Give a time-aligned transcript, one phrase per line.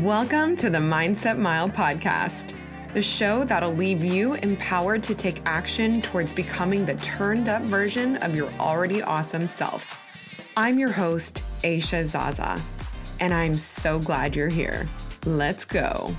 [0.00, 2.56] Welcome to the Mindset Mile podcast,
[2.94, 8.16] the show that'll leave you empowered to take action towards becoming the turned up version
[8.16, 9.96] of your already awesome self.
[10.56, 12.60] I'm your host, Aisha Zaza,
[13.20, 14.88] and I'm so glad you're here.
[15.26, 16.16] Let's go.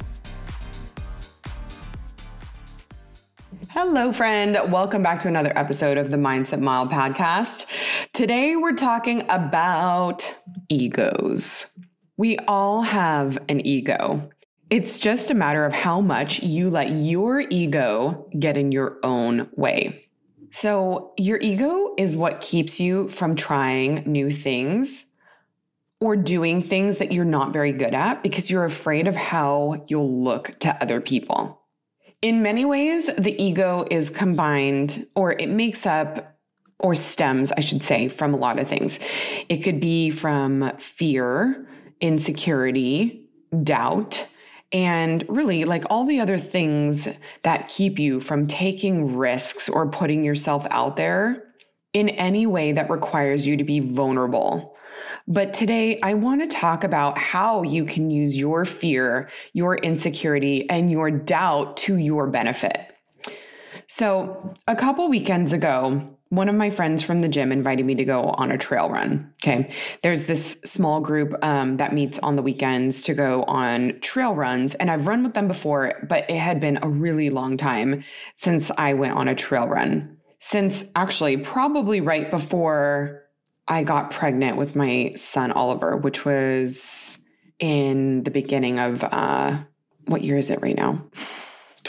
[3.72, 4.58] Hello, friend.
[4.72, 7.66] Welcome back to another episode of the Mindset Mile podcast.
[8.14, 10.34] Today, we're talking about
[10.70, 11.76] egos.
[12.18, 14.30] We all have an ego.
[14.70, 19.50] It's just a matter of how much you let your ego get in your own
[19.56, 20.08] way.
[20.52, 25.12] So, your ego is what keeps you from trying new things
[26.00, 30.24] or doing things that you're not very good at because you're afraid of how you'll
[30.24, 31.62] look to other people.
[32.22, 36.38] In many ways, the ego is combined or it makes up
[36.80, 39.00] or stems, I should say, from a lot of things.
[39.50, 41.68] It could be from fear,
[42.02, 43.30] insecurity,
[43.64, 44.28] doubt,
[44.72, 47.08] and really like all the other things
[47.44, 51.44] that keep you from taking risks or putting yourself out there
[51.94, 54.76] in any way that requires you to be vulnerable.
[55.28, 60.70] But today, I want to talk about how you can use your fear, your insecurity,
[60.70, 62.94] and your doubt to your benefit.
[63.88, 68.06] So, a couple weekends ago, one of my friends from the gym invited me to
[68.06, 69.32] go on a trail run.
[69.42, 69.72] Okay.
[70.02, 74.74] There's this small group um, that meets on the weekends to go on trail runs.
[74.76, 78.04] And I've run with them before, but it had been a really long time
[78.36, 80.18] since I went on a trail run.
[80.40, 83.24] Since actually, probably right before
[83.68, 87.20] I got pregnant with my son Oliver, which was
[87.60, 89.58] in the beginning of uh,
[90.06, 91.04] what year is it right now?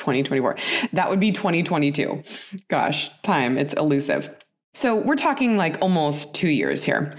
[0.06, 0.56] 2024.
[0.92, 2.22] That would be 2022.
[2.68, 4.32] Gosh, time, it's elusive.
[4.72, 7.16] So we're talking like almost two years here.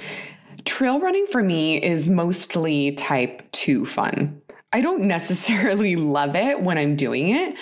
[0.63, 4.41] Trail running for me is mostly type two fun.
[4.71, 7.55] I don't necessarily love it when I'm doing it,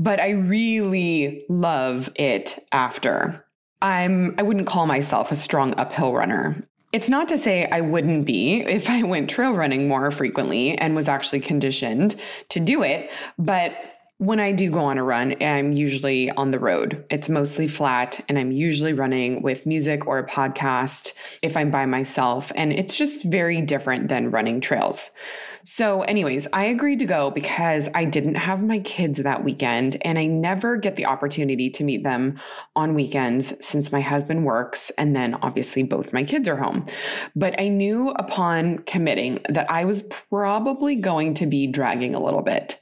[0.00, 3.44] but I really love it after.
[3.82, 6.66] I'm I wouldn't call myself a strong uphill runner.
[6.92, 10.96] It's not to say I wouldn't be if I went trail running more frequently and
[10.96, 12.14] was actually conditioned
[12.48, 13.76] to do it, but
[14.22, 17.04] when I do go on a run, I'm usually on the road.
[17.10, 21.86] It's mostly flat, and I'm usually running with music or a podcast if I'm by
[21.86, 22.52] myself.
[22.54, 25.10] And it's just very different than running trails.
[25.64, 30.16] So, anyways, I agreed to go because I didn't have my kids that weekend, and
[30.20, 32.40] I never get the opportunity to meet them
[32.76, 36.84] on weekends since my husband works, and then obviously both my kids are home.
[37.34, 42.42] But I knew upon committing that I was probably going to be dragging a little
[42.42, 42.78] bit.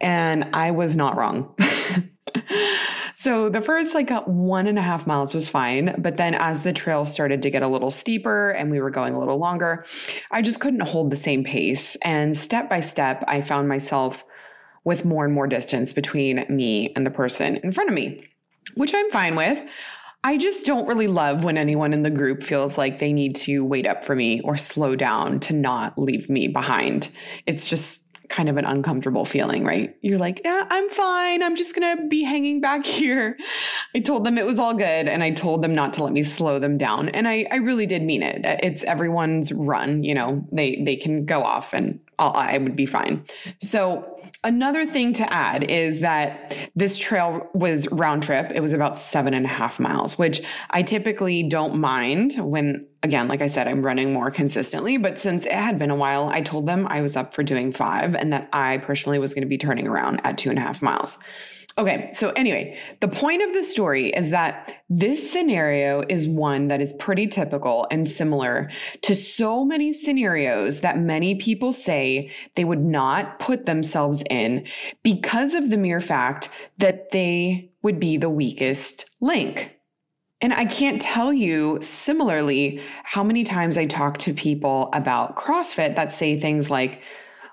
[0.00, 1.54] And I was not wrong.
[3.14, 5.94] so the first like uh, one and a half miles was fine.
[5.98, 9.14] But then as the trail started to get a little steeper and we were going
[9.14, 9.84] a little longer,
[10.30, 11.96] I just couldn't hold the same pace.
[12.04, 14.24] And step by step, I found myself
[14.84, 18.24] with more and more distance between me and the person in front of me,
[18.74, 19.62] which I'm fine with.
[20.22, 23.64] I just don't really love when anyone in the group feels like they need to
[23.64, 27.10] wait up for me or slow down to not leave me behind.
[27.46, 29.96] It's just kind of an uncomfortable feeling, right?
[30.00, 31.42] You're like, yeah, I'm fine.
[31.42, 33.36] I'm just going to be hanging back here.
[33.94, 36.22] I told them it was all good and I told them not to let me
[36.22, 37.08] slow them down.
[37.10, 38.40] And I, I really did mean it.
[38.62, 42.86] It's everyone's run, you know, they, they can go off and I'll, I would be
[42.86, 43.24] fine.
[43.60, 44.15] So
[44.46, 48.52] another thing to add is that this trail was round trip.
[48.54, 50.40] It was about seven and a half miles, which
[50.70, 54.98] I typically don't mind when, again, like I said, I'm running more consistently.
[54.98, 57.72] But since it had been a while, I told them I was up for doing
[57.72, 60.62] five and that I personally was going to be turning around at two and a
[60.62, 61.18] half miles.
[61.78, 66.80] Okay, so anyway, the point of the story is that this scenario is one that
[66.80, 68.70] is pretty typical and similar
[69.02, 74.66] to so many scenarios that many people say they would not put themselves in
[75.02, 79.76] because of the mere fact that they would be the weakest link.
[80.40, 85.96] And I can't tell you similarly how many times I talk to people about CrossFit
[85.96, 87.02] that say things like,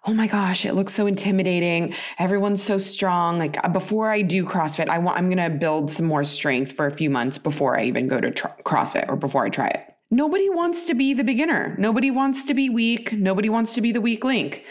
[0.05, 1.93] oh my gosh, it looks so intimidating.
[2.19, 3.37] Everyone's so strong.
[3.37, 6.73] Like uh, before I do CrossFit, I want I'm going to build some more strength
[6.73, 9.67] for a few months before I even go to tr- CrossFit or before I try
[9.67, 9.93] it.
[10.11, 11.75] Nobody wants to be the beginner.
[11.79, 13.13] Nobody wants to be weak.
[13.13, 14.63] Nobody wants to be the weak link.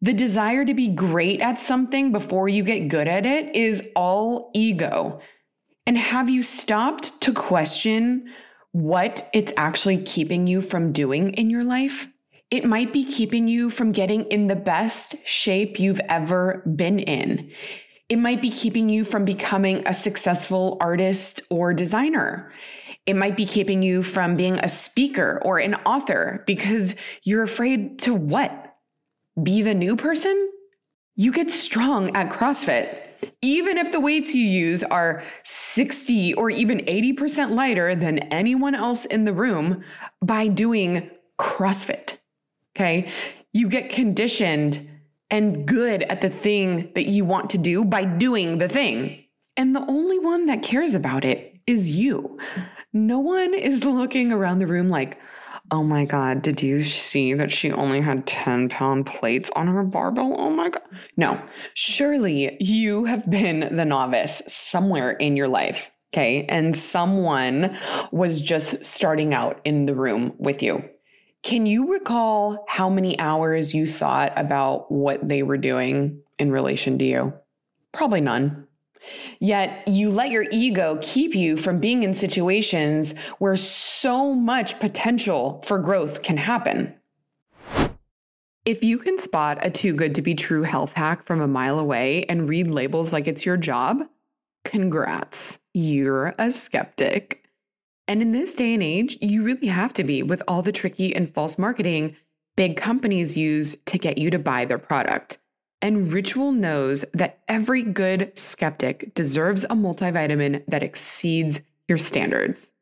[0.00, 4.52] The desire to be great at something before you get good at it is all
[4.54, 5.20] ego.
[5.86, 8.32] And have you stopped to question
[8.70, 12.06] what it's actually keeping you from doing in your life?
[12.50, 17.52] It might be keeping you from getting in the best shape you've ever been in.
[18.08, 22.50] It might be keeping you from becoming a successful artist or designer.
[23.04, 27.98] It might be keeping you from being a speaker or an author because you're afraid
[28.00, 28.76] to what?
[29.42, 30.50] Be the new person?
[31.16, 33.08] You get strong at CrossFit.
[33.42, 39.04] Even if the weights you use are 60 or even 80% lighter than anyone else
[39.04, 39.84] in the room
[40.22, 42.07] by doing CrossFit.
[42.78, 43.10] Okay.
[43.52, 44.88] You get conditioned
[45.30, 49.24] and good at the thing that you want to do by doing the thing.
[49.56, 52.38] And the only one that cares about it is you.
[52.92, 55.18] No one is looking around the room like,
[55.72, 59.82] oh my God, did you see that she only had 10 pound plates on her
[59.82, 60.36] barbell?
[60.38, 60.82] Oh my God.
[61.16, 61.42] No,
[61.74, 65.90] surely you have been the novice somewhere in your life.
[66.14, 66.46] Okay.
[66.48, 67.76] And someone
[68.12, 70.88] was just starting out in the room with you.
[71.42, 76.98] Can you recall how many hours you thought about what they were doing in relation
[76.98, 77.34] to you?
[77.92, 78.66] Probably none.
[79.38, 85.62] Yet you let your ego keep you from being in situations where so much potential
[85.64, 86.94] for growth can happen.
[88.64, 91.78] If you can spot a too good to be true health hack from a mile
[91.78, 94.02] away and read labels like it's your job,
[94.64, 97.47] congrats, you're a skeptic.
[98.08, 101.14] And in this day and age, you really have to be with all the tricky
[101.14, 102.16] and false marketing
[102.56, 105.38] big companies use to get you to buy their product.
[105.80, 112.72] And Ritual knows that every good skeptic deserves a multivitamin that exceeds your standards.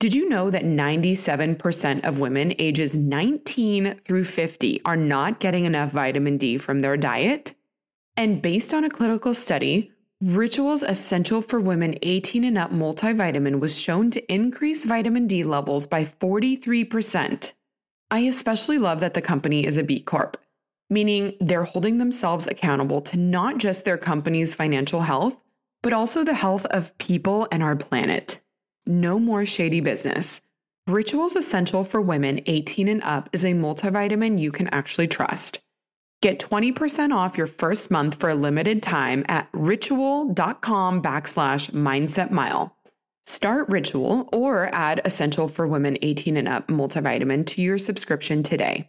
[0.00, 5.92] Did you know that 97% of women ages 19 through 50 are not getting enough
[5.92, 7.54] vitamin D from their diet?
[8.16, 9.91] And based on a clinical study,
[10.24, 15.84] Ritual's Essential for Women 18 and Up multivitamin was shown to increase vitamin D levels
[15.84, 17.52] by 43%.
[18.08, 20.36] I especially love that the company is a B Corp,
[20.88, 25.42] meaning they're holding themselves accountable to not just their company's financial health,
[25.82, 28.40] but also the health of people and our planet.
[28.86, 30.42] No more shady business.
[30.86, 35.58] Ritual's Essential for Women 18 and Up is a multivitamin you can actually trust.
[36.22, 42.76] Get 20% off your first month for a limited time at ritual.com backslash mindset mile.
[43.24, 48.88] Start Ritual or add Essential for Women 18 and Up multivitamin to your subscription today.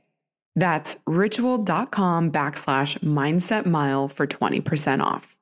[0.56, 5.40] That's ritual.com backslash mindset mile for 20% off.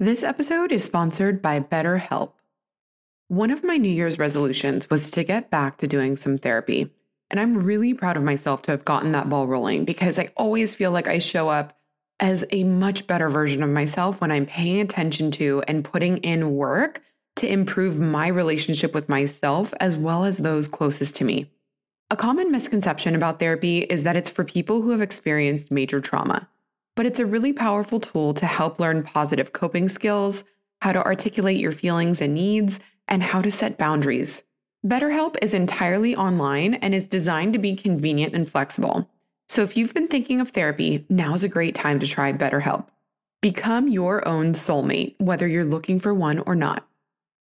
[0.00, 2.32] This episode is sponsored by BetterHelp.
[3.28, 6.90] One of my New Year's resolutions was to get back to doing some therapy.
[7.30, 10.74] And I'm really proud of myself to have gotten that ball rolling because I always
[10.74, 11.76] feel like I show up
[12.20, 16.54] as a much better version of myself when I'm paying attention to and putting in
[16.54, 17.02] work
[17.36, 21.50] to improve my relationship with myself as well as those closest to me.
[22.10, 26.48] A common misconception about therapy is that it's for people who have experienced major trauma,
[26.94, 30.44] but it's a really powerful tool to help learn positive coping skills,
[30.80, 34.44] how to articulate your feelings and needs, and how to set boundaries.
[34.84, 39.08] BetterHelp is entirely online and is designed to be convenient and flexible.
[39.48, 42.86] So if you've been thinking of therapy, now's a great time to try BetterHelp.
[43.40, 46.86] Become your own soulmate, whether you're looking for one or not.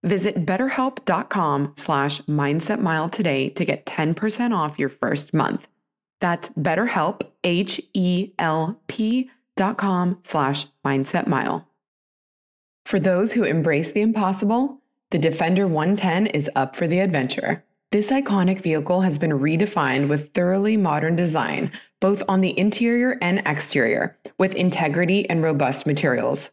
[0.03, 5.67] Visit betterhelp.com slash mindsetmile today to get 10% off your first month.
[6.21, 11.65] That's betterhelp, H-E-L-P dot com slash mindsetmile.
[12.85, 14.81] For those who embrace the impossible,
[15.11, 17.63] the Defender 110 is up for the adventure.
[17.91, 23.41] This iconic vehicle has been redefined with thoroughly modern design, both on the interior and
[23.47, 26.51] exterior, with integrity and robust materials.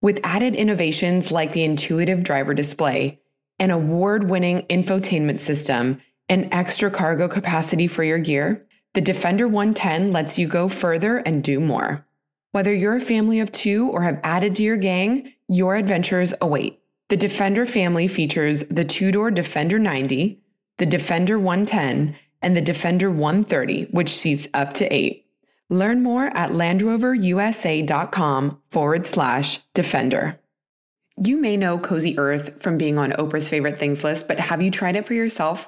[0.00, 3.20] With added innovations like the intuitive driver display,
[3.58, 6.00] an award winning infotainment system,
[6.30, 11.44] and extra cargo capacity for your gear, the Defender 110 lets you go further and
[11.44, 12.06] do more.
[12.52, 16.80] Whether you're a family of two or have added to your gang, your adventures await.
[17.08, 20.40] The Defender family features the two door Defender 90
[20.78, 25.26] the Defender 110, and the Defender 130, which seats up to eight.
[25.68, 30.38] Learn more at LandRoverUSA.com forward slash Defender.
[31.22, 34.70] You may know Cozy Earth from being on Oprah's favorite things list, but have you
[34.70, 35.66] tried it for yourself?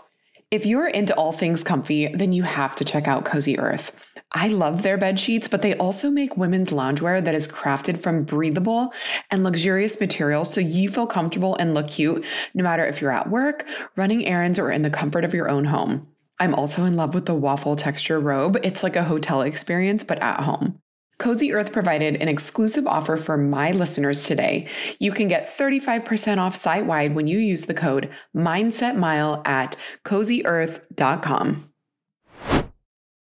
[0.53, 4.10] If you're into all things comfy, then you have to check out Cozy Earth.
[4.33, 8.23] I love their bed sheets, but they also make women's loungewear that is crafted from
[8.23, 8.93] breathable
[9.31, 13.29] and luxurious materials so you feel comfortable and look cute no matter if you're at
[13.29, 16.07] work, running errands, or in the comfort of your own home.
[16.39, 18.59] I'm also in love with the waffle texture robe.
[18.63, 20.81] It's like a hotel experience, but at home.
[21.19, 24.67] Cozy Earth provided an exclusive offer for my listeners today.
[24.99, 31.70] You can get 35% off site wide when you use the code MindsetMile at cozyearth.com.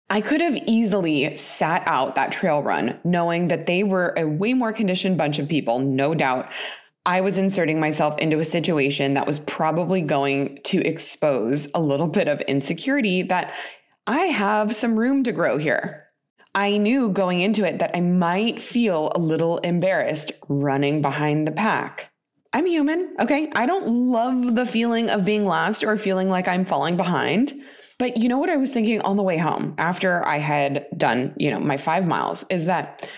[0.08, 4.54] I could have easily sat out that trail run knowing that they were a way
[4.54, 6.48] more conditioned bunch of people, no doubt.
[7.04, 12.08] I was inserting myself into a situation that was probably going to expose a little
[12.08, 13.54] bit of insecurity that
[14.06, 16.04] I have some room to grow here.
[16.54, 21.52] I knew going into it that I might feel a little embarrassed running behind the
[21.52, 22.10] pack.
[22.52, 23.50] I'm human, okay?
[23.54, 27.52] I don't love the feeling of being last or feeling like I'm falling behind.
[27.98, 31.34] But you know what I was thinking on the way home after I had done,
[31.38, 33.08] you know, my 5 miles is that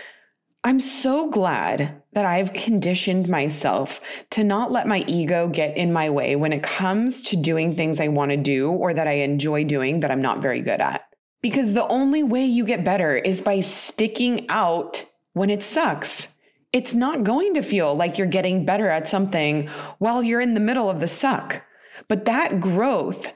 [0.64, 6.10] I'm so glad that I've conditioned myself to not let my ego get in my
[6.10, 9.64] way when it comes to doing things I want to do or that I enjoy
[9.64, 11.04] doing that I'm not very good at.
[11.42, 16.34] Because the only way you get better is by sticking out when it sucks.
[16.72, 19.68] It's not going to feel like you're getting better at something
[19.98, 21.64] while you're in the middle of the suck.
[22.08, 23.32] But that growth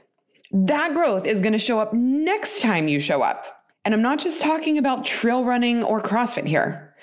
[0.53, 3.65] that growth is going to show up next time you show up.
[3.85, 6.95] And I'm not just talking about trail running or CrossFit here.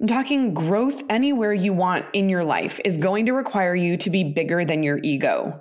[0.00, 4.10] I'm talking growth anywhere you want in your life is going to require you to
[4.10, 5.60] be bigger than your ego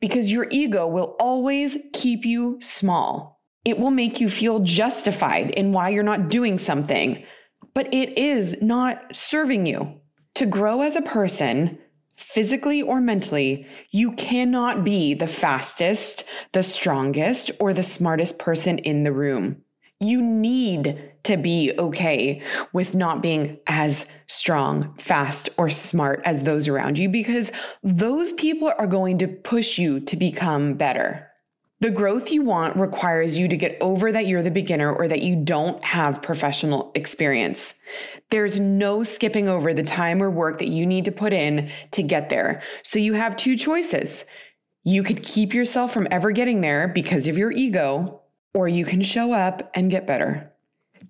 [0.00, 3.40] because your ego will always keep you small.
[3.64, 7.24] It will make you feel justified in why you're not doing something,
[7.74, 10.00] but it is not serving you.
[10.36, 11.78] To grow as a person,
[12.18, 19.04] physically or mentally, you cannot be the fastest, the strongest, or the smartest person in
[19.04, 19.62] the room.
[20.00, 26.66] You need to be okay with not being as strong, fast, or smart as those
[26.66, 31.27] around you because those people are going to push you to become better.
[31.80, 35.22] The growth you want requires you to get over that you're the beginner or that
[35.22, 37.74] you don't have professional experience.
[38.30, 42.02] There's no skipping over the time or work that you need to put in to
[42.02, 42.62] get there.
[42.82, 44.24] So you have two choices.
[44.82, 48.22] You could keep yourself from ever getting there because of your ego,
[48.54, 50.52] or you can show up and get better.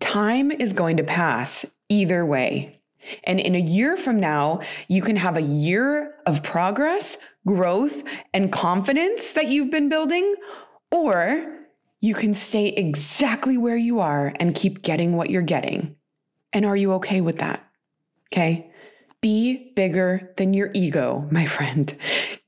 [0.01, 2.79] Time is going to pass either way.
[3.25, 7.17] And in a year from now, you can have a year of progress,
[7.49, 10.35] growth, and confidence that you've been building,
[10.91, 11.57] or
[12.01, 15.97] you can stay exactly where you are and keep getting what you're getting.
[16.53, 17.65] And are you okay with that?
[18.31, 18.71] Okay.
[19.23, 21.93] Be bigger than your ego, my friend.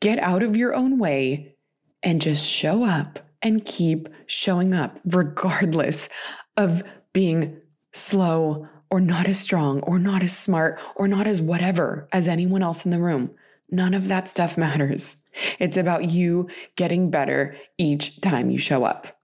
[0.00, 1.56] Get out of your own way
[2.02, 6.10] and just show up and keep showing up, regardless
[6.58, 7.58] of being
[7.92, 12.62] slow or not as strong or not as smart or not as whatever as anyone
[12.62, 13.30] else in the room.
[13.70, 15.16] None of that stuff matters.
[15.58, 19.20] It's about you getting better each time you show up.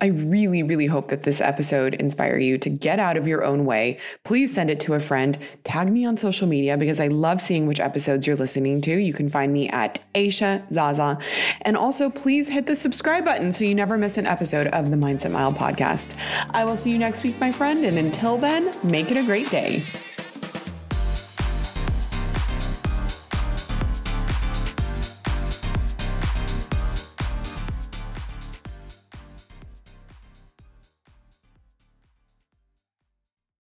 [0.00, 3.64] I really, really hope that this episode inspire you to get out of your own
[3.64, 3.98] way.
[4.24, 5.36] Please send it to a friend.
[5.64, 8.96] Tag me on social media because I love seeing which episodes you're listening to.
[8.96, 11.18] You can find me at Aisha Zaza.
[11.62, 14.96] And also, please hit the subscribe button so you never miss an episode of the
[14.96, 16.14] Mindset Mile podcast.
[16.50, 17.84] I will see you next week, my friend.
[17.84, 19.82] And until then, make it a great day.